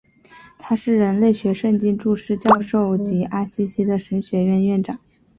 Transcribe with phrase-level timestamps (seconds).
[0.57, 4.97] 他是人类学圣经注释教授及阿西西的神学院院长。